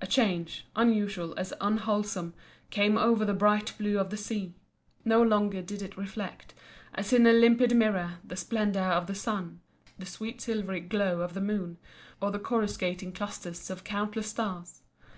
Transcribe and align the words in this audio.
"A 0.00 0.06
change, 0.06 0.66
unusual 0.76 1.34
as 1.36 1.52
unwholesome, 1.60 2.32
came 2.70 2.96
over 2.96 3.26
the 3.26 3.34
bright 3.34 3.74
blue 3.76 3.98
of 3.98 4.08
the 4.08 4.16
sea. 4.16 4.54
No 5.04 5.20
longer 5.22 5.60
did 5.60 5.82
it 5.82 5.94
reflect, 5.98 6.54
as 6.94 7.12
in 7.12 7.26
a 7.26 7.34
limpid 7.34 7.76
mirror, 7.76 8.14
the 8.24 8.34
splendour 8.34 8.84
of 8.86 9.06
the 9.08 9.14
sun, 9.14 9.60
the 9.98 10.06
sweet 10.06 10.40
silvery 10.40 10.80
glow 10.80 11.20
of 11.20 11.34
the 11.34 11.42
moon, 11.42 11.76
or 12.18 12.30
the 12.30 12.38
coruscating 12.38 13.12
clusters 13.12 13.68
of 13.68 13.84
countless 13.84 14.28
stars. 14.30 14.80